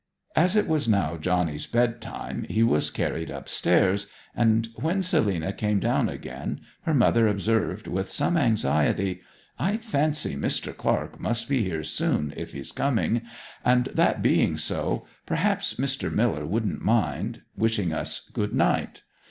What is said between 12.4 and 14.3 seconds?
he's coming; and that